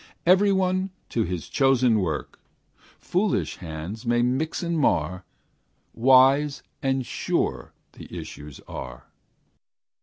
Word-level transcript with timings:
Every 0.25 0.51
one 0.51 0.89
to 1.09 1.25
his 1.25 1.47
chosen 1.47 1.99
work; 1.99 2.39
Foolish 2.97 3.57
hands 3.57 4.03
may 4.03 4.23
mix 4.23 4.63
and 4.63 4.75
mar; 4.79 5.25
Wise 5.93 6.63
and 6.81 7.05
sure 7.05 7.71
the 7.91 8.11
issues 8.19 8.59
are. 8.61 9.11